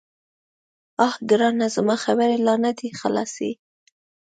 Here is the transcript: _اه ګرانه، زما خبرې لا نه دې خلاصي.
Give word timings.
_اه 1.07 1.13
ګرانه، 1.29 1.67
زما 1.75 1.95
خبرې 2.05 2.37
لا 2.45 2.55
نه 2.63 2.71
دې 2.77 2.89
خلاصي. 3.01 3.51